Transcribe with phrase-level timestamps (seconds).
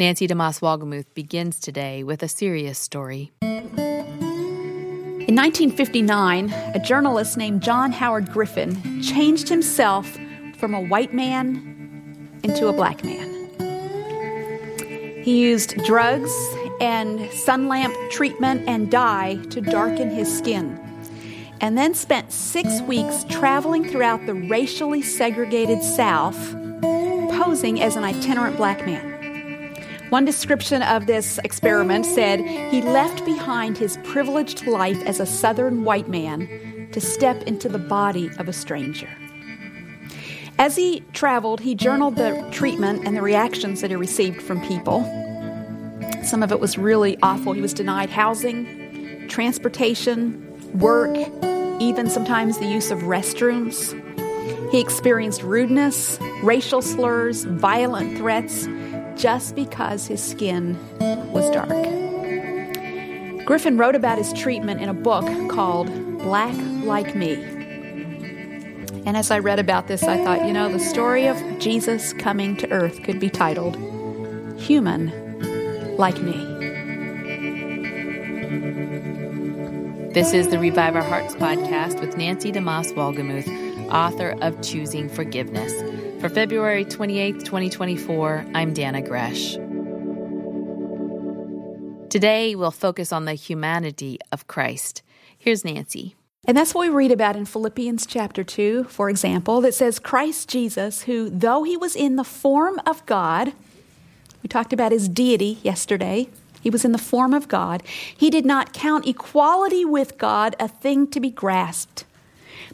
[0.00, 3.32] Nancy DeMoss Wolgemuth begins today with a serious story.
[3.42, 10.10] In 1959, a journalist named John Howard Griffin changed himself
[10.56, 13.28] from a white man into a black man.
[15.22, 16.32] He used drugs
[16.80, 20.80] and sun lamp treatment and dye to darken his skin,
[21.60, 26.52] and then spent six weeks traveling throughout the racially segregated South,
[27.32, 29.19] posing as an itinerant black man.
[30.10, 35.84] One description of this experiment said he left behind his privileged life as a Southern
[35.84, 39.08] white man to step into the body of a stranger.
[40.58, 45.04] As he traveled, he journaled the treatment and the reactions that he received from people.
[46.24, 47.52] Some of it was really awful.
[47.52, 50.44] He was denied housing, transportation,
[50.76, 51.16] work,
[51.80, 53.94] even sometimes the use of restrooms.
[54.72, 58.66] He experienced rudeness, racial slurs, violent threats
[59.20, 60.78] just because his skin
[61.30, 61.68] was dark.
[63.44, 65.88] Griffin wrote about his treatment in a book called
[66.20, 67.34] Black Like Me.
[69.04, 72.56] And as I read about this, I thought, you know, the story of Jesus coming
[72.58, 73.76] to earth could be titled
[74.58, 75.12] Human
[75.98, 76.32] Like Me.
[80.14, 85.72] This is the Revive Our Hearts podcast with Nancy DeMoss Wolgemuth, author of Choosing Forgiveness.
[86.20, 89.54] For February 28th, 2024, I'm Dannah Gresh.
[92.10, 95.00] Today, we'll focus on the humanity of Christ.
[95.38, 96.16] Here's Nancy.
[96.44, 100.50] And that's what we read about in Philippians chapter 2, for example, that says, Christ
[100.50, 103.54] Jesus, who, though he was in the form of God,
[104.42, 106.28] we talked about his deity yesterday,
[106.60, 107.82] he was in the form of God,
[108.14, 112.04] he did not count equality with God a thing to be grasped,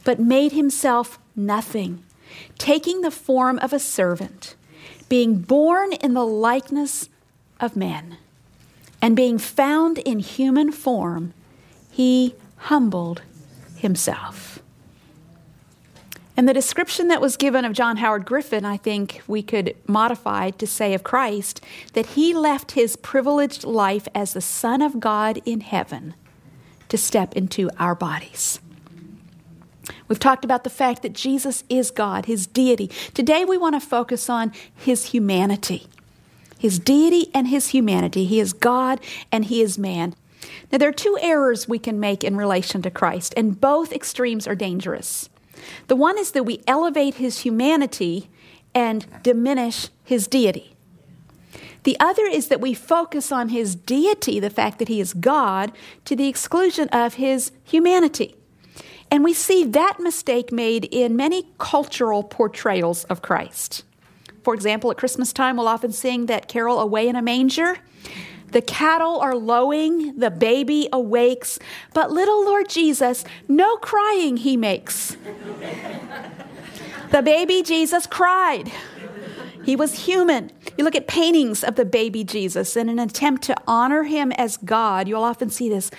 [0.02, 2.02] but made himself nothing
[2.58, 4.54] taking the form of a servant,
[5.08, 7.08] being born in the likeness
[7.60, 8.18] of men,
[9.00, 11.32] and being found in human form,
[11.90, 13.22] he humbled
[13.76, 14.60] himself.
[16.36, 20.50] And the description that was given of John Howard Griffin, I think we could modify
[20.50, 21.62] to say of Christ
[21.94, 26.14] that he left his privileged life as the Son of God in heaven
[26.90, 28.60] to step into our bodies.
[30.08, 32.88] We've talked about the fact that Jesus is God, his deity.
[33.14, 35.86] Today we want to focus on his humanity.
[36.58, 38.24] His deity and his humanity.
[38.24, 40.14] He is God and he is man.
[40.70, 44.46] Now, there are two errors we can make in relation to Christ, and both extremes
[44.46, 45.28] are dangerous.
[45.88, 48.28] The one is that we elevate his humanity
[48.74, 50.76] and diminish his deity.
[51.84, 55.72] The other is that we focus on his deity, the fact that he is God,
[56.04, 58.34] to the exclusion of his humanity.
[59.10, 63.84] And we see that mistake made in many cultural portrayals of Christ.
[64.42, 67.78] For example, at Christmas time, we'll often sing that carol, Away in a Manger.
[68.52, 71.58] The cattle are lowing, the baby awakes,
[71.92, 75.16] but little Lord Jesus, no crying he makes.
[77.10, 78.70] the baby Jesus cried.
[79.64, 80.52] He was human.
[80.78, 84.56] You look at paintings of the baby Jesus in an attempt to honor him as
[84.58, 85.90] God, you'll often see this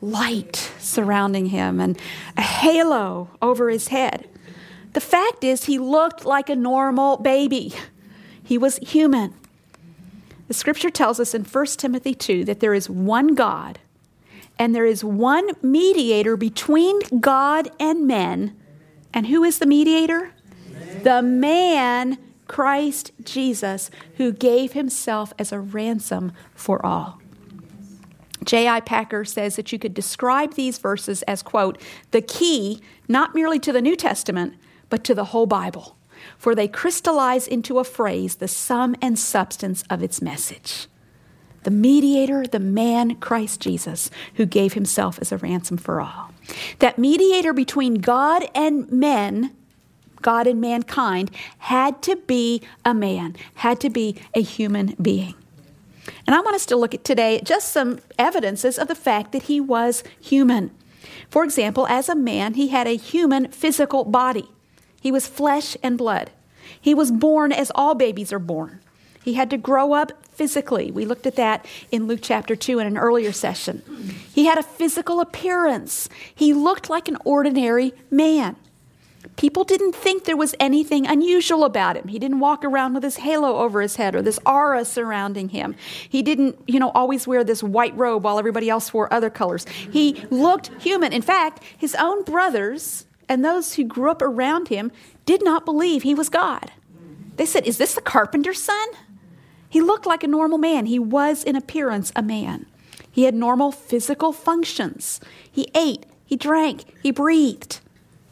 [0.00, 1.98] light surrounding him and
[2.36, 4.28] a halo over his head.
[4.92, 7.74] The fact is, he looked like a normal baby.
[8.42, 9.34] He was human.
[10.46, 13.78] The scripture tells us in 1 Timothy 2 that there is one God
[14.58, 18.56] and there is one mediator between God and men.
[19.12, 20.32] And who is the mediator?
[21.02, 27.20] The man, Christ Jesus, who gave himself as a ransom for all.
[28.44, 28.80] J.I.
[28.80, 33.72] Packer says that you could describe these verses as, quote, the key not merely to
[33.72, 34.54] the New Testament,
[34.88, 35.96] but to the whole Bible,
[36.38, 40.86] for they crystallize into a phrase the sum and substance of its message.
[41.64, 46.30] The mediator, the man, Christ Jesus, who gave himself as a ransom for all.
[46.80, 49.56] That mediator between God and men,
[50.20, 55.34] God and mankind, had to be a man, had to be a human being.
[56.26, 59.44] And I want us to look at today just some evidences of the fact that
[59.44, 60.70] he was human.
[61.30, 64.48] For example, as a man, he had a human physical body.
[65.00, 66.30] He was flesh and blood.
[66.80, 68.80] He was born as all babies are born.
[69.22, 70.90] He had to grow up physically.
[70.90, 73.82] We looked at that in Luke chapter 2 in an earlier session.
[74.34, 76.08] He had a physical appearance.
[76.34, 78.56] He looked like an ordinary man.
[79.36, 82.08] People didn't think there was anything unusual about him.
[82.08, 85.74] He didn't walk around with his halo over his head or this aura surrounding him.
[86.08, 89.66] He didn't, you know, always wear this white robe while everybody else wore other colors.
[89.68, 91.12] He looked human.
[91.12, 94.92] In fact, his own brothers and those who grew up around him
[95.26, 96.70] did not believe he was God.
[97.36, 98.88] They said, Is this the carpenter's son?
[99.68, 100.86] He looked like a normal man.
[100.86, 102.66] He was, in appearance, a man.
[103.10, 105.20] He had normal physical functions.
[105.50, 107.80] He ate, he drank, he breathed.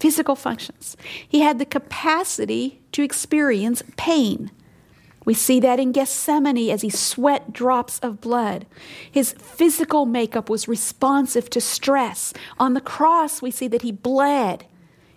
[0.02, 0.96] Physical functions.
[1.28, 4.50] He had the capacity to experience pain.
[5.24, 8.66] We see that in Gethsemane as he sweat drops of blood.
[9.08, 12.34] His physical makeup was responsive to stress.
[12.58, 14.66] On the cross, we see that he bled.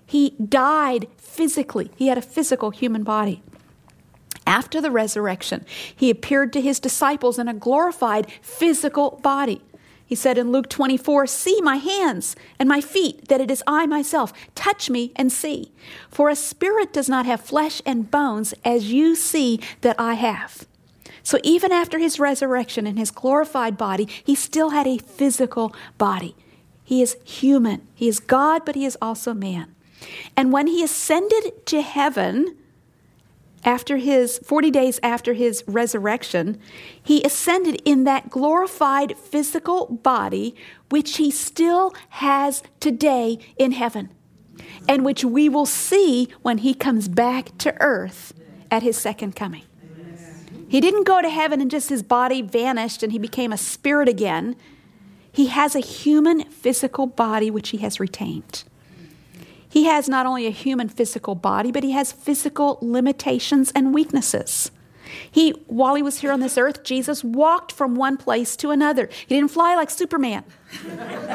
[0.05, 1.89] He died physically.
[1.95, 3.41] He had a physical human body.
[4.45, 5.65] After the resurrection,
[5.95, 9.63] he appeared to his disciples in a glorified physical body.
[10.05, 13.85] He said in Luke 24, See my hands and my feet, that it is I
[13.87, 14.31] myself.
[14.53, 15.71] Touch me and see.
[16.09, 20.67] For a spirit does not have flesh and bones, as you see that I have.
[21.23, 26.35] So even after his resurrection in his glorified body, he still had a physical body.
[26.83, 27.87] He is human.
[27.95, 29.73] He is God, but he is also man.
[30.37, 32.55] And when he ascended to heaven,
[33.65, 36.59] after his 40 days after his resurrection,
[37.01, 40.55] he ascended in that glorified physical body,
[40.89, 44.09] which he still has today in heaven,
[44.87, 48.33] and which we will see when he comes back to earth
[48.69, 49.63] at his second coming.
[50.67, 54.09] He didn't go to heaven and just his body vanished and he became a spirit
[54.09, 54.55] again.
[55.31, 58.63] He has a human physical body which he has retained.
[59.75, 64.71] He has not only a human physical body, but he has physical limitations and weaknesses.
[65.29, 69.09] He, while he was here on this earth, Jesus walked from one place to another.
[69.27, 70.45] He didn't fly like Superman.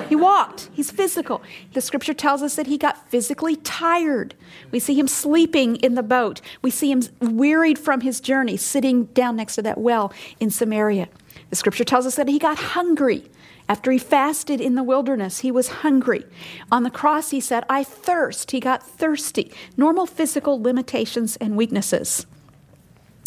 [0.08, 0.70] He walked.
[0.72, 1.42] He's physical.
[1.74, 4.34] The scripture tells us that he got physically tired.
[4.70, 6.40] We see him sleeping in the boat.
[6.62, 11.10] We see him wearied from his journey, sitting down next to that well in Samaria.
[11.50, 13.30] The scripture tells us that he got hungry.
[13.70, 16.26] After he fasted in the wilderness, he was hungry.
[16.72, 18.50] On the cross, he said, I thirst.
[18.50, 19.52] He got thirsty.
[19.76, 22.26] Normal physical limitations and weaknesses.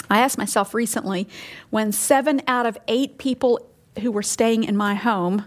[0.09, 1.29] I asked myself recently
[1.69, 3.65] when seven out of eight people
[4.01, 5.45] who were staying in my home,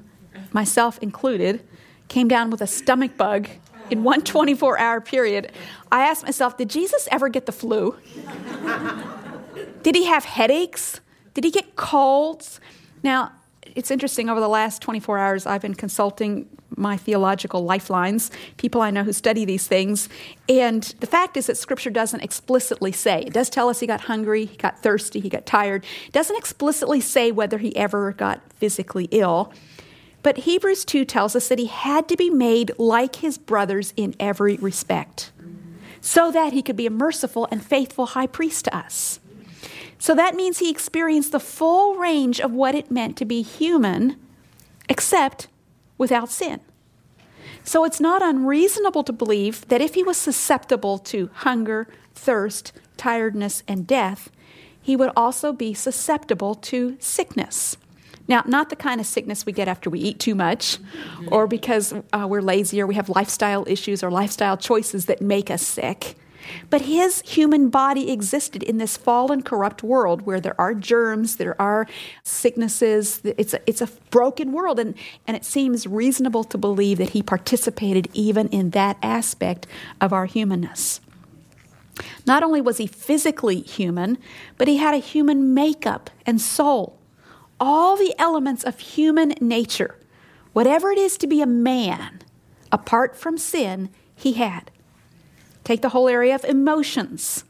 [0.50, 1.62] myself included,
[2.08, 3.48] came down with a stomach bug
[3.90, 5.52] in one 24 hour period,
[5.92, 7.96] I asked myself, did Jesus ever get the flu?
[9.82, 11.00] did he have headaches?
[11.34, 12.60] Did he get colds?
[13.02, 13.32] Now,
[13.74, 18.90] it's interesting, over the last 24 hours, I've been consulting my theological lifelines, people I
[18.90, 20.08] know who study these things.
[20.48, 23.22] And the fact is that Scripture doesn't explicitly say.
[23.22, 25.84] It does tell us he got hungry, he got thirsty, he got tired.
[26.06, 29.52] It doesn't explicitly say whether he ever got physically ill.
[30.22, 34.14] But Hebrews 2 tells us that he had to be made like his brothers in
[34.18, 35.30] every respect,
[36.00, 39.20] so that he could be a merciful and faithful high priest to us.
[39.98, 44.16] So that means he experienced the full range of what it meant to be human,
[44.88, 45.48] except
[45.98, 46.60] without sin.
[47.64, 53.62] So it's not unreasonable to believe that if he was susceptible to hunger, thirst, tiredness,
[53.66, 54.30] and death,
[54.80, 57.76] he would also be susceptible to sickness.
[58.28, 60.78] Now, not the kind of sickness we get after we eat too much
[61.28, 65.50] or because uh, we're lazy or we have lifestyle issues or lifestyle choices that make
[65.50, 66.16] us sick.
[66.70, 71.60] But his human body existed in this fallen, corrupt world where there are germs, there
[71.60, 71.86] are
[72.24, 73.20] sicknesses.
[73.24, 74.94] It's a, it's a broken world, and,
[75.26, 79.66] and it seems reasonable to believe that he participated even in that aspect
[80.00, 81.00] of our humanness.
[82.26, 84.18] Not only was he physically human,
[84.58, 86.98] but he had a human makeup and soul.
[87.58, 89.96] All the elements of human nature,
[90.52, 92.22] whatever it is to be a man,
[92.70, 94.70] apart from sin, he had.
[95.66, 97.42] Take the whole area of emotions.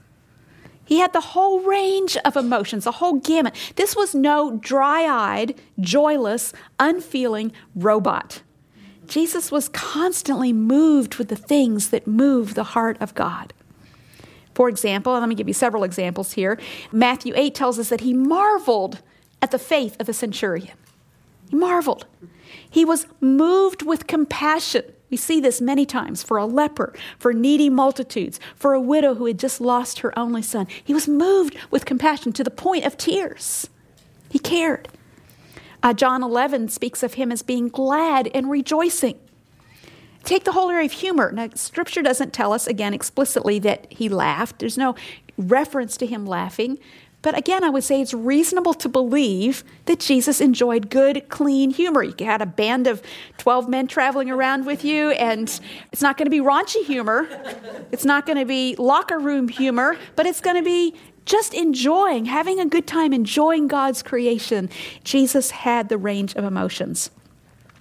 [0.87, 3.54] He had the whole range of emotions, the whole gamut.
[3.76, 8.40] This was no dry eyed, joyless, unfeeling robot.
[9.06, 13.52] Jesus was constantly moved with the things that move the heart of God.
[14.54, 16.58] For example, let me give you several examples here.
[16.90, 19.02] Matthew 8 tells us that he marveled
[19.42, 20.78] at the faith of the centurion.
[21.50, 22.06] He marveled.
[22.70, 27.70] He was moved with compassion we see this many times for a leper, for needy
[27.70, 30.66] multitudes, for a widow who had just lost her only son.
[30.82, 33.68] He was moved with compassion to the point of tears.
[34.28, 34.88] He cared.
[35.82, 39.18] Uh, John 11 speaks of him as being glad and rejoicing.
[40.25, 41.30] Take the whole area of humor.
[41.30, 44.58] Now, Scripture doesn't tell us, again, explicitly that he laughed.
[44.58, 44.96] There's no
[45.38, 46.78] reference to him laughing.
[47.26, 52.04] But again, I would say it's reasonable to believe that Jesus enjoyed good, clean humor.
[52.04, 53.02] You had a band of
[53.38, 55.49] 12 men traveling around with you, and
[55.90, 57.26] it's not going to be raunchy humor.
[57.90, 62.26] It's not going to be locker room humor, but it's going to be just enjoying,
[62.26, 64.71] having a good time, enjoying God's creation.
[65.02, 67.11] Jesus had the range of emotions.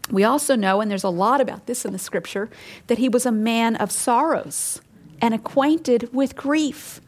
[0.10, 2.50] We also know, and there's a lot about this in the scripture,
[2.88, 4.82] that he was a man of sorrows
[5.22, 7.00] and acquainted with grief.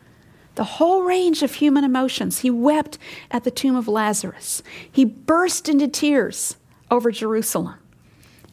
[0.57, 2.39] The whole range of human emotions.
[2.39, 2.97] He wept
[3.31, 4.61] at the tomb of Lazarus.
[4.91, 6.57] He burst into tears
[6.91, 7.75] over Jerusalem.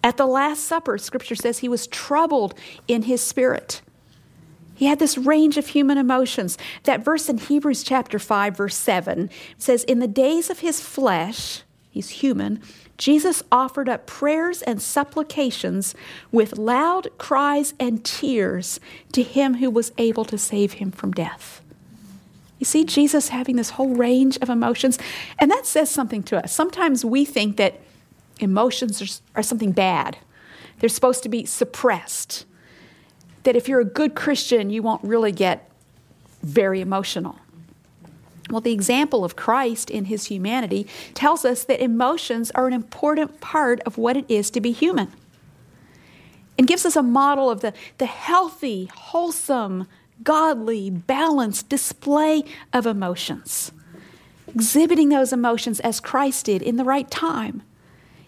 [0.02, 2.54] At the Last Supper, Scripture says he was troubled
[2.86, 3.80] in his spirit.
[4.74, 6.58] He had this range of human emotions.
[6.82, 11.62] That verse in Hebrews chapter 5, verse 7 says, In the days of his flesh,
[11.90, 12.60] he's human,
[12.98, 15.94] Jesus offered up prayers and supplications
[16.30, 18.78] with loud cries and tears
[19.12, 21.63] to him who was able to save him from death.
[22.58, 24.98] You see Jesus having this whole range of emotions,
[25.38, 26.52] and that says something to us.
[26.52, 27.80] Sometimes we think that
[28.38, 30.18] emotions are, are something bad,
[30.78, 32.46] they're supposed to be suppressed.
[33.44, 35.70] That if you're a good Christian, you won't really get
[36.42, 37.38] very emotional.
[38.50, 43.40] Well, the example of Christ in his humanity tells us that emotions are an important
[43.40, 45.12] part of what it is to be human
[46.58, 49.86] and gives us a model of the, the healthy, wholesome,
[50.22, 53.72] godly, balanced display of emotions,
[54.46, 57.62] exhibiting those emotions as Christ did in the right time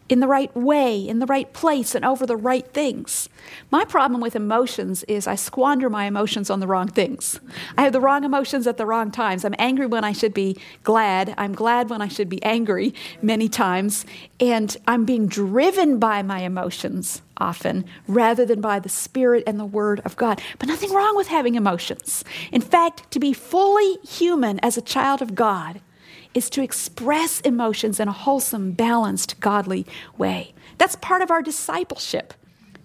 [0.08, 3.28] in the right way, in the right place, and over the right things.
[3.70, 7.40] My problem with emotions is I squander my emotions on the wrong things.
[7.76, 9.44] I have the wrong emotions at the wrong times.
[9.44, 11.34] I'm angry when I should be glad.
[11.36, 14.04] I'm glad when I should be angry many times.
[14.38, 19.64] And I'm being driven by my emotions often rather than by the Spirit and the
[19.64, 20.40] Word of God.
[20.58, 22.24] But nothing wrong with having emotions.
[22.52, 25.80] In fact, to be fully human as a child of God
[26.36, 29.86] is to express emotions in a wholesome, balanced, godly
[30.18, 30.52] way.
[30.76, 32.34] That's part of our discipleship,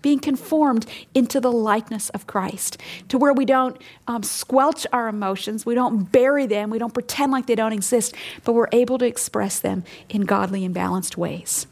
[0.01, 2.77] being conformed into the likeness of Christ,
[3.09, 7.33] to where we don't um, squelch our emotions, we don't bury them, we don't pretend
[7.33, 8.15] like they don't exist,
[8.45, 11.67] but we're able to express them in godly and balanced ways.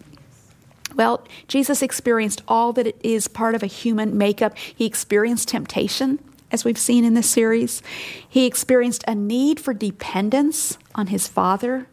[0.96, 4.58] Well, Jesus experienced all that it is part of a human makeup.
[4.58, 6.20] He experienced temptation
[6.52, 7.82] as we've seen in this series.
[8.28, 11.88] He experienced a need for dependence on his Father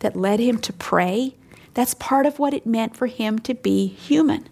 [0.00, 1.34] that led him to pray.
[1.74, 4.48] That's part of what it meant for him to be human.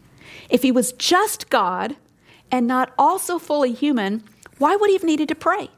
[0.50, 1.96] If he was just God
[2.50, 4.24] and not also fully human,
[4.58, 5.70] why would he have needed to pray?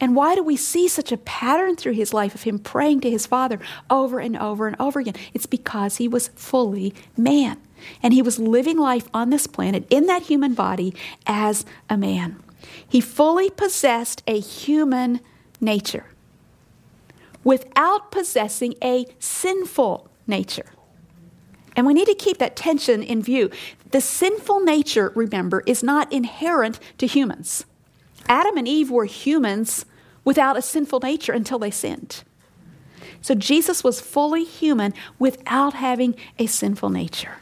[0.00, 3.10] And why do we see such a pattern through his life of him praying to
[3.10, 5.14] his Father over and over and over again?
[5.32, 7.58] It's because he was fully man.
[8.02, 10.94] And he was living life on this planet in that human body
[11.26, 12.42] as a man.
[12.86, 15.20] He fully possessed a human
[15.60, 16.06] nature
[17.44, 20.70] without possessing a sinful nature.
[21.74, 23.50] And we need to keep that tension in view.
[23.90, 27.64] The sinful nature, remember, is not inherent to humans.
[28.28, 29.86] Adam and Eve were humans
[30.24, 32.22] without a sinful nature until they sinned.
[33.22, 37.36] So Jesus was fully human without having a sinful nature.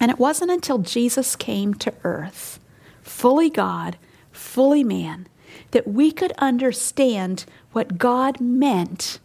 [0.00, 2.59] And it wasn't until Jesus came to earth
[3.10, 3.98] fully God,
[4.32, 5.26] fully man,
[5.72, 9.18] that we could understand what God meant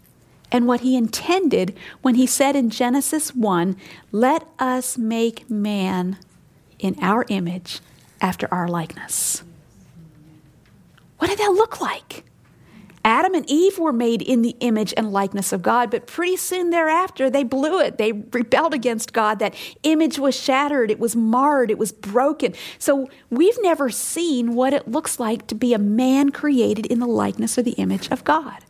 [0.52, 3.78] and what he intended when he said in Genesis 1
[4.12, 6.18] let us make man
[6.80, 7.80] in our image
[8.22, 9.44] after our likeness.
[11.20, 12.26] What did that look like?
[13.06, 16.72] Adam and Eve were made in the image and likeness of God, but pretty soon
[16.72, 18.00] thereafter, they blew it.
[18.00, 19.38] They rebelled against God.
[19.38, 22.56] That image was shattered, it was marred, it was broken.
[22.80, 27.06] So we've never seen what it looks like to be a man created in the
[27.06, 28.66] likeness or the image of God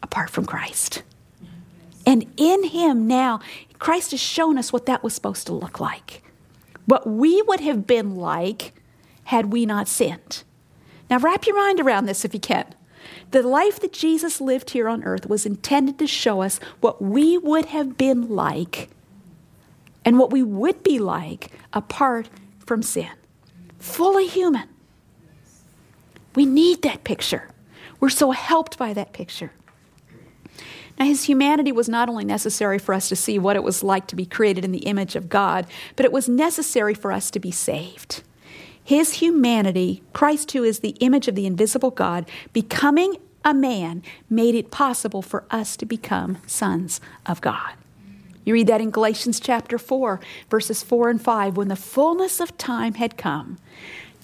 [0.00, 1.02] apart from Christ.
[2.06, 3.40] And in Him now,
[3.80, 6.22] Christ has shown us what that was supposed to look like.
[6.86, 8.72] What we would have been like
[9.24, 10.44] had we not sinned.
[11.10, 12.66] Now, wrap your mind around this if you can.
[13.30, 17.38] The life that Jesus lived here on earth was intended to show us what we
[17.38, 18.88] would have been like
[20.04, 22.28] and what we would be like apart
[22.64, 23.10] from sin.
[23.78, 24.68] Fully human.
[26.34, 27.48] We need that picture.
[28.00, 29.52] We're so helped by that picture.
[30.98, 34.06] Now, his humanity was not only necessary for us to see what it was like
[34.08, 35.66] to be created in the image of God,
[35.96, 38.22] but it was necessary for us to be saved.
[38.84, 44.54] His humanity, Christ, who is the image of the invisible God, becoming a man, made
[44.54, 47.72] it possible for us to become sons of God.
[48.44, 51.56] You read that in Galatians chapter 4, verses 4 and 5.
[51.56, 53.58] When the fullness of time had come,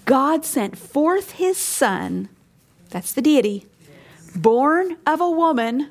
[0.05, 2.29] God sent forth his Son,
[2.91, 3.67] that's the deity,
[4.37, 5.89] born of a woman,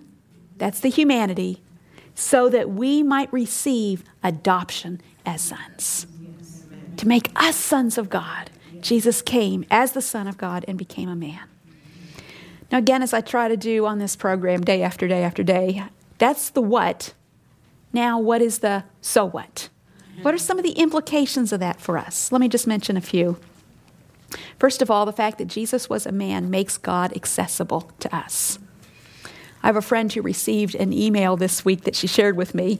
[0.57, 1.63] that's the humanity,
[2.13, 6.05] so that we might receive adoption as sons.
[6.97, 8.51] To make us sons of God.
[8.81, 11.41] Jesus came as the Son of God and became a man.
[12.71, 15.83] Now, again, as I try to do on this program day after day after day,
[16.17, 17.13] that's the what.
[17.91, 19.69] Now, what is the so what?
[20.21, 22.31] What are some of the implications of that for us?
[22.31, 23.39] Let me just mention a few.
[24.59, 28.59] First of all, the fact that Jesus was a man makes God accessible to us.
[29.63, 32.79] I have a friend who received an email this week that she shared with me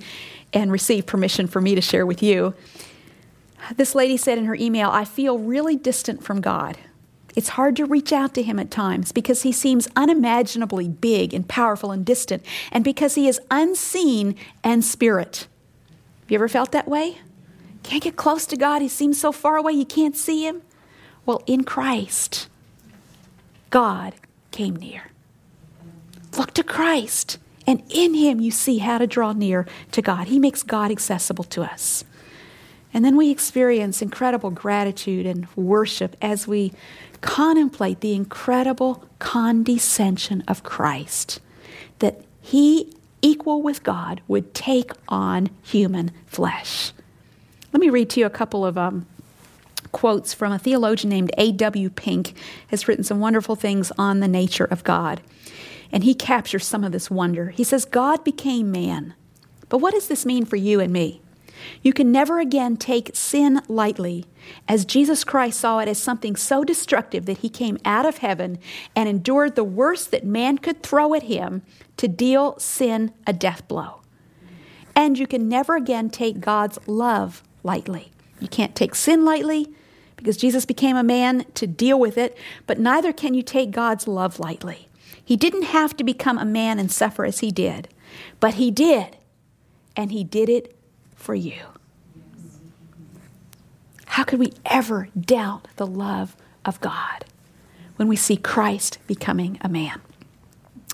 [0.54, 2.54] and received permission for me to share with you.
[3.76, 6.78] This lady said in her email, I feel really distant from God.
[7.36, 11.48] It's hard to reach out to him at times because he seems unimaginably big and
[11.48, 15.48] powerful and distant, and because he is unseen and spirit.
[16.22, 17.20] Have you ever felt that way?
[17.84, 18.82] Can't get close to God.
[18.82, 20.64] He seems so far away, you can't see him.
[21.26, 22.50] Well, in Christ,
[23.70, 24.16] God
[24.52, 25.12] came near.
[26.38, 30.28] Look to Christ, and in him you see how to draw near to God.
[30.28, 32.04] He makes God accessible to us.
[32.94, 36.74] And then we experience incredible gratitude and worship as we
[37.22, 41.40] contemplate the incredible condescension of Christ,
[42.00, 46.94] that he, equal with God, would take on human flesh.
[47.72, 49.06] Let me read to you a couple of um,
[49.92, 51.90] quotes from a theologian named A.W.
[51.92, 52.34] Pink
[52.68, 55.22] has written some wonderful things on the nature of God.
[55.92, 57.50] And he captures some of this wonder.
[57.50, 59.14] He says, God became man.
[59.70, 61.22] But what does this mean for you and me?
[61.82, 64.26] You can never again take sin lightly,
[64.68, 68.60] as Jesus Christ saw it as something so destructive that he came out of heaven
[68.96, 71.62] and endured the worst that man could throw at him
[71.98, 74.02] to deal sin a death blow.
[74.96, 78.12] And you can never again take God's love lightly.
[78.40, 79.74] You can't take sin lightly
[80.16, 82.38] because Jesus became a man to deal with it,
[82.68, 84.90] but neither can you take God's love lightly.
[85.24, 87.88] He didn't have to become a man and suffer as he did,
[88.40, 89.18] but he did,
[89.96, 90.76] and he did it
[91.20, 91.62] for you.
[94.06, 96.36] How could we ever doubt the love
[96.66, 97.26] of God
[97.98, 100.02] when we see Christ becoming a man?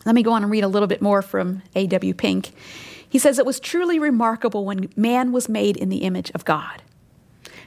[0.05, 2.13] Let me go on and read a little bit more from A.W.
[2.13, 2.51] Pink.
[3.08, 6.82] He says, It was truly remarkable when man was made in the image of God.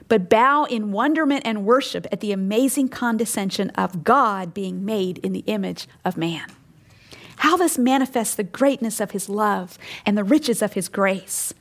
[0.08, 5.32] But bow in wonderment and worship at the amazing condescension of God being made in
[5.32, 6.46] the image of man.
[7.36, 11.54] How this manifests the greatness of his love and the riches of his grace.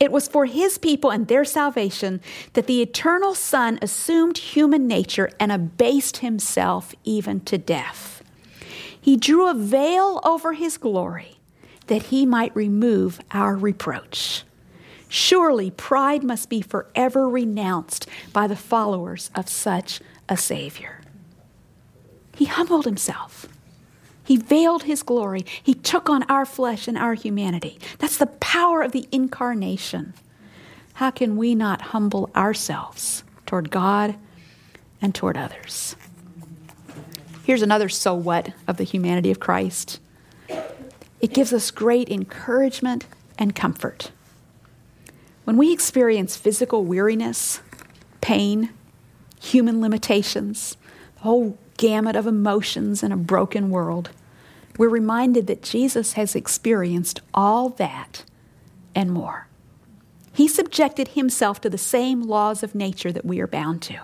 [0.00, 2.20] It was for his people and their salvation
[2.54, 8.22] that the eternal Son assumed human nature and abased himself even to death.
[9.00, 11.36] He drew a veil over his glory
[11.86, 14.44] that he might remove our reproach.
[15.08, 21.02] Surely pride must be forever renounced by the followers of such a Savior.
[22.34, 23.46] He humbled himself.
[24.24, 25.44] He veiled his glory.
[25.62, 27.78] He took on our flesh and our humanity.
[27.98, 30.14] That's the power of the incarnation.
[30.94, 34.16] How can we not humble ourselves toward God
[35.02, 35.96] and toward others?
[37.44, 40.00] Here's another so what of the humanity of Christ
[41.20, 43.06] it gives us great encouragement
[43.38, 44.10] and comfort.
[45.44, 47.60] When we experience physical weariness,
[48.20, 48.70] pain,
[49.40, 50.76] human limitations,
[51.16, 54.10] the whole gamut of emotions in a broken world,
[54.78, 58.24] we're reminded that Jesus has experienced all that
[58.94, 59.48] and more.
[60.32, 64.00] He subjected himself to the same laws of nature that we are bound to.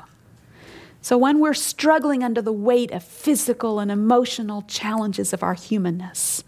[1.03, 6.45] So when we're struggling under the weight of physical and emotional challenges of our humanness,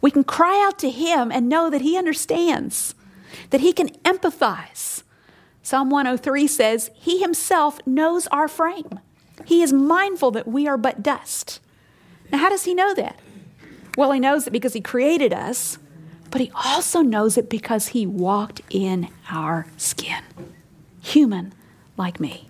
[0.00, 2.94] we can cry out to him and know that he understands,
[3.50, 5.02] that he can empathize.
[5.62, 8.98] Psalm 103 says, He himself knows our frame.
[9.44, 11.60] He is mindful that we are but dust.
[12.30, 13.18] Now, how does he know that?
[13.96, 15.78] Well, he knows it because he created us,
[16.30, 20.22] but he also knows it because he walked in our skin.
[21.00, 21.52] Human
[21.96, 22.48] like me.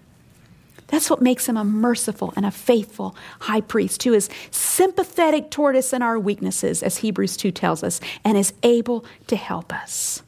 [0.86, 5.74] That's what makes him a merciful and a faithful high priest who is sympathetic toward
[5.74, 10.22] us in our weaknesses, as Hebrews 2 tells us, and is able to help us.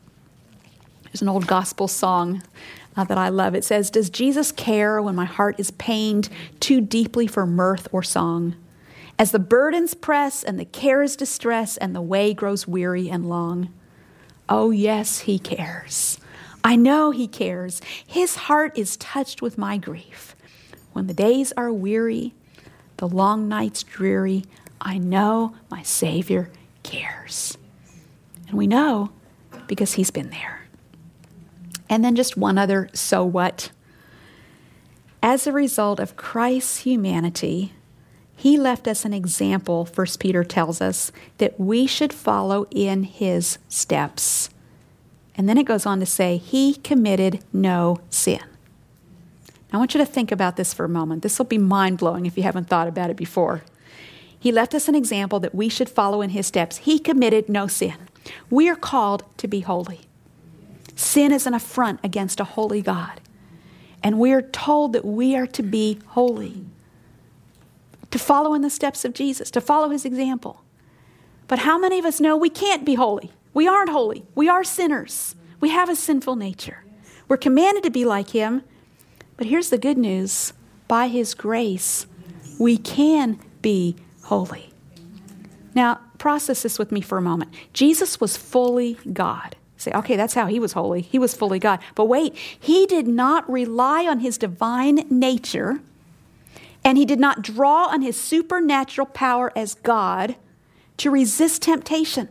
[1.04, 2.42] There's an old gospel song
[2.96, 3.54] uh, that I love.
[3.54, 6.28] It says, Does Jesus care when my heart is pained
[6.60, 8.56] too deeply for mirth or song?
[9.18, 13.72] As the burdens press and the cares distress and the way grows weary and long.
[14.48, 16.18] Oh, yes, he cares.
[16.64, 17.80] I know he cares.
[18.06, 20.34] His heart is touched with my grief.
[20.92, 22.34] When the days are weary,
[22.96, 24.44] the long nights dreary,
[24.80, 26.50] I know my Savior
[26.82, 27.56] cares.
[28.48, 29.10] And we know
[29.66, 30.63] because he's been there.
[31.88, 33.70] And then just one other so what.
[35.22, 37.72] As a result of Christ's humanity,
[38.36, 43.58] he left us an example, 1 Peter tells us, that we should follow in his
[43.68, 44.50] steps.
[45.36, 48.42] And then it goes on to say, He committed no sin.
[49.72, 51.22] I want you to think about this for a moment.
[51.22, 53.62] This will be mind blowing if you haven't thought about it before.
[54.38, 56.78] He left us an example that we should follow in his steps.
[56.78, 57.96] He committed no sin.
[58.50, 60.02] We are called to be holy.
[60.96, 63.20] Sin is an affront against a holy God.
[64.02, 66.64] And we are told that we are to be holy.
[68.14, 70.62] to follow in the steps of Jesus, to follow his example.
[71.48, 73.32] But how many of us know we can't be holy?
[73.52, 74.24] We aren't holy.
[74.36, 75.34] We are sinners.
[75.58, 76.84] We have a sinful nature.
[77.26, 78.62] We're commanded to be like him.
[79.36, 80.52] But here's the good news
[80.86, 82.06] by his grace,
[82.56, 84.72] we can be holy.
[85.74, 87.52] Now, process this with me for a moment.
[87.72, 89.56] Jesus was fully God.
[89.76, 91.00] Say, okay, that's how he was holy.
[91.00, 91.80] He was fully God.
[91.94, 95.80] But wait, he did not rely on his divine nature
[96.84, 100.36] and he did not draw on his supernatural power as God
[100.98, 102.28] to resist temptation.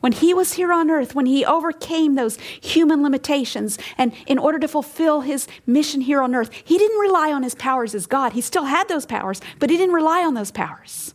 [0.00, 4.58] When he was here on earth, when he overcame those human limitations, and in order
[4.58, 8.32] to fulfill his mission here on earth, he didn't rely on his powers as God.
[8.32, 11.14] He still had those powers, but he didn't rely on those powers.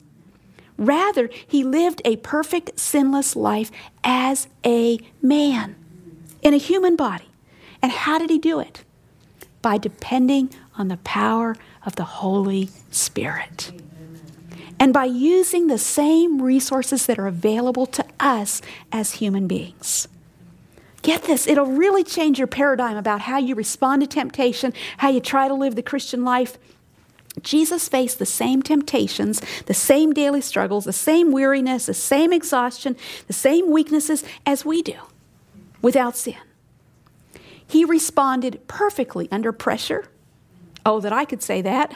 [0.82, 3.72] Rather, he lived a perfect, sinless life
[4.04, 5.76] as a man
[6.42, 7.30] in a human body.
[7.84, 8.84] And how did he do it?
[9.62, 13.72] By depending on the power of the Holy Spirit.
[14.80, 20.08] And by using the same resources that are available to us as human beings.
[21.04, 25.20] Get this, it'll really change your paradigm about how you respond to temptation, how you
[25.20, 26.58] try to live the Christian life.
[27.42, 32.98] Jesus faced the same temptations, the same daily struggles, the same weariness, the same exhaustion,
[33.28, 34.96] the same weaknesses as we do
[35.82, 36.36] without sin.
[37.66, 40.06] He responded perfectly under pressure.
[40.86, 41.96] Oh, that I could say that.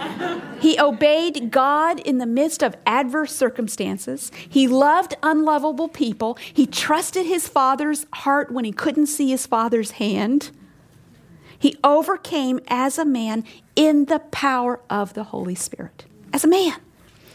[0.60, 4.30] he obeyed God in the midst of adverse circumstances.
[4.48, 6.38] He loved unlovable people.
[6.54, 10.52] He trusted his father's heart when he couldn't see his father's hand.
[11.60, 13.44] He overcame as a man
[13.76, 16.06] in the power of the Holy Spirit.
[16.32, 16.80] As a man.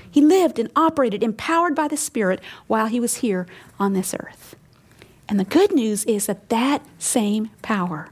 [0.09, 3.45] He lived and operated empowered by the Spirit while he was here
[3.79, 4.55] on this earth.
[5.29, 8.09] And the good news is that that same power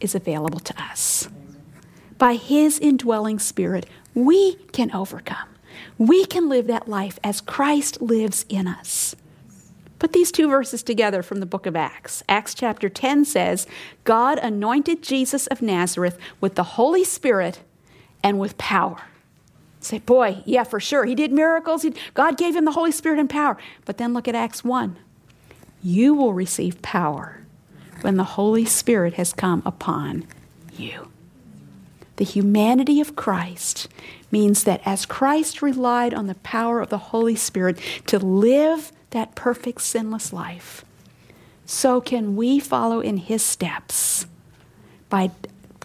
[0.00, 1.28] is available to us.
[2.18, 5.48] By His indwelling Spirit, we can overcome.
[5.98, 9.16] We can live that life as Christ lives in us.
[10.00, 12.22] Put these two verses together from the book of Acts.
[12.26, 13.66] Acts chapter 10 says,
[14.04, 17.60] God anointed Jesus of Nazareth with the Holy Spirit
[18.24, 19.02] and with power.
[19.78, 21.04] Say, boy, yeah, for sure.
[21.04, 21.82] He did miracles.
[21.82, 23.58] He, God gave him the Holy Spirit and power.
[23.84, 24.96] But then look at Acts 1.
[25.82, 27.42] You will receive power
[28.00, 30.26] when the Holy Spirit has come upon
[30.78, 31.10] you.
[32.16, 33.86] The humanity of Christ
[34.30, 39.34] means that as Christ relied on the power of the Holy Spirit to live that
[39.34, 40.84] perfect, sinless life,
[41.66, 44.26] so can we follow in his steps
[45.08, 45.30] by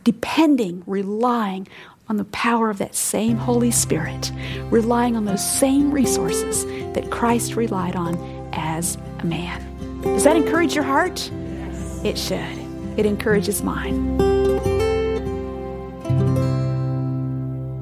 [0.03, 1.67] depending, relying
[2.07, 4.31] on the power of that same Holy Spirit,
[4.69, 8.15] relying on those same resources that Christ relied on
[8.53, 10.01] as a man.
[10.01, 11.29] Does that encourage your heart?
[12.03, 12.57] It should.
[12.97, 14.15] It encourages mine.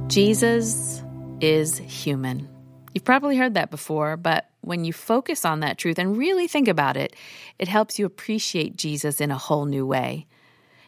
[0.07, 1.03] Jesus
[1.41, 2.47] is human.
[2.93, 6.67] You've probably heard that before, but when you focus on that truth and really think
[6.67, 7.15] about it,
[7.59, 10.25] it helps you appreciate Jesus in a whole new way.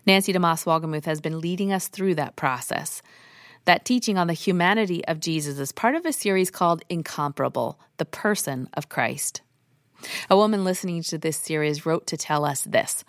[0.05, 3.01] Nancy DeMoss Wolgemuth has been leading us through that process.
[3.65, 8.05] That teaching on the humanity of Jesus is part of a series called Incomparable The
[8.05, 9.41] Person of Christ.
[10.29, 13.03] A woman listening to this series wrote to tell us this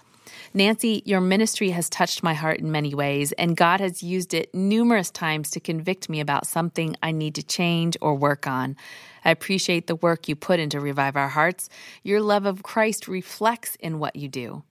[0.54, 4.54] Nancy, your ministry has touched my heart in many ways, and God has used it
[4.54, 8.76] numerous times to convict me about something I need to change or work on.
[9.24, 11.68] I appreciate the work you put into Revive Our Hearts.
[12.02, 14.62] Your love of Christ reflects in what you do.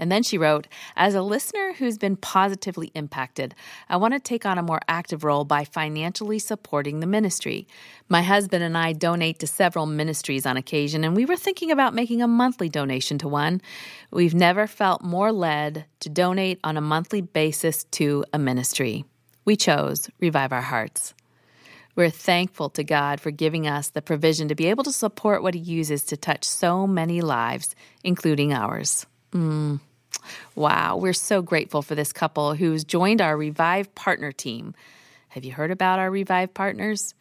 [0.00, 3.54] And then she wrote, As a listener who's been positively impacted,
[3.86, 7.68] I want to take on a more active role by financially supporting the ministry.
[8.08, 11.94] My husband and I donate to several ministries on occasion, and we were thinking about
[11.94, 13.60] making a monthly donation to one.
[14.10, 19.04] We've never felt more led to donate on a monthly basis to a ministry.
[19.44, 21.12] We chose Revive Our Hearts.
[21.94, 25.52] We're thankful to God for giving us the provision to be able to support what
[25.52, 29.04] He uses to touch so many lives, including ours.
[29.32, 29.80] Mm.
[30.54, 34.74] Wow, we're so grateful for this couple who's joined our Revive Partner team.
[35.28, 37.14] Have you heard about our Revive Partners?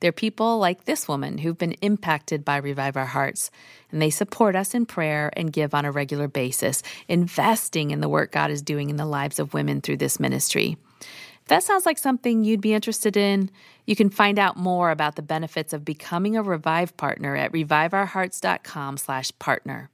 [0.00, 3.52] They're people like this woman who've been impacted by Revive Our Hearts,
[3.90, 8.08] and they support us in prayer and give on a regular basis, investing in the
[8.08, 10.76] work God is doing in the lives of women through this ministry.
[11.00, 13.50] If that sounds like something you'd be interested in,
[13.86, 19.90] you can find out more about the benefits of becoming a Revive partner at reviveourhearts.com/partner.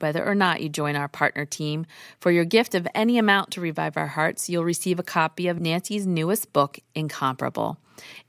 [0.00, 1.86] Whether or not you join our partner team,
[2.20, 5.60] for your gift of any amount to Revive Our Hearts, you'll receive a copy of
[5.60, 7.78] Nancy's newest book, Incomparable.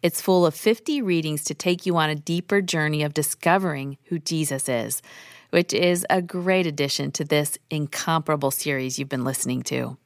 [0.02, 4.20] It's full of 50 readings to take you on a deeper journey of discovering who
[4.20, 5.02] Jesus is,
[5.50, 9.98] which is a great addition to this incomparable series you've been listening to.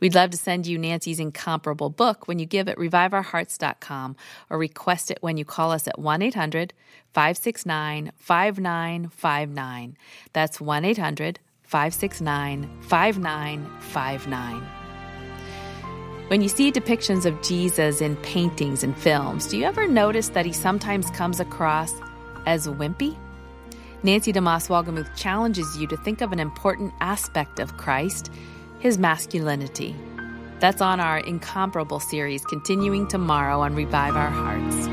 [0.00, 4.16] We'd love to send you Nancy's incomparable book when you give at reviveourhearts.com
[4.50, 6.72] or request it when you call us at 1 800
[7.12, 9.96] 569 5959.
[10.32, 14.68] That's 1 800 569 5959.
[16.28, 20.46] When you see depictions of Jesus in paintings and films, do you ever notice that
[20.46, 21.92] he sometimes comes across
[22.46, 23.16] as wimpy?
[24.02, 28.30] Nancy DeMoss Wolgemuth challenges you to think of an important aspect of Christ
[28.82, 29.94] his masculinity.
[30.58, 34.88] That's on our Incomparable series, continuing tomorrow on Revive Our Hearts.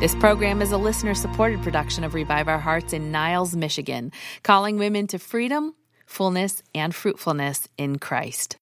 [0.00, 4.12] This program is a listener supported production of Revive Our Hearts in Niles, Michigan,
[4.42, 5.74] calling women to freedom
[6.10, 8.56] fullness, and fruitfulness in Christ.